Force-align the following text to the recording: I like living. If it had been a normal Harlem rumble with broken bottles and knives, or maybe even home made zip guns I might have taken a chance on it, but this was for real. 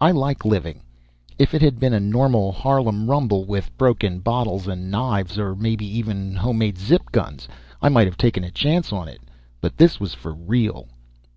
I 0.00 0.12
like 0.12 0.44
living. 0.44 0.80
If 1.40 1.54
it 1.54 1.60
had 1.60 1.80
been 1.80 1.92
a 1.92 1.98
normal 1.98 2.52
Harlem 2.52 3.10
rumble 3.10 3.44
with 3.46 3.76
broken 3.76 4.20
bottles 4.20 4.68
and 4.68 4.92
knives, 4.92 5.40
or 5.40 5.56
maybe 5.56 5.84
even 5.84 6.36
home 6.36 6.58
made 6.58 6.78
zip 6.78 7.10
guns 7.10 7.48
I 7.80 7.88
might 7.88 8.06
have 8.06 8.16
taken 8.16 8.44
a 8.44 8.52
chance 8.52 8.92
on 8.92 9.08
it, 9.08 9.20
but 9.60 9.76
this 9.78 9.98
was 9.98 10.14
for 10.14 10.34
real. 10.34 10.86